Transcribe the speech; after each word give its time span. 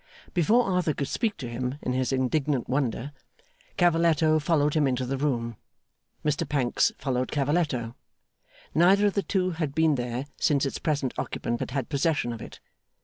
Before 0.33 0.63
Arthur 0.63 0.95
could 0.95 1.09
speak 1.09 1.37
to 1.37 1.47
him 1.47 1.77
in 1.83 1.93
his 1.93 2.11
indignant 2.11 2.67
wonder, 2.67 3.11
Cavalletto 3.77 4.39
followed 4.41 4.73
him 4.73 4.87
into 4.87 5.05
the 5.05 5.15
room. 5.15 5.57
Mr 6.25 6.49
Pancks 6.49 6.91
followed 6.97 7.31
Cavalletto. 7.31 7.93
Neither 8.73 9.05
of 9.05 9.13
the 9.13 9.21
two 9.21 9.51
had 9.51 9.75
been 9.75 9.93
there 9.93 10.25
since 10.37 10.65
its 10.65 10.79
present 10.79 11.13
occupant 11.19 11.59
had 11.59 11.69
had 11.69 11.87
possession 11.89 12.33
of 12.33 12.41
it. 12.41 12.59